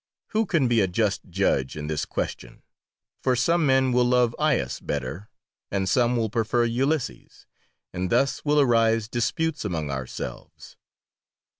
[0.29, 2.63] Who can be a just judge in this question,
[3.21, 5.29] for some men will love Aias better,
[5.69, 7.45] and some will prefer Ulysses,
[7.93, 10.75] and thus will arise disputes among ourselves.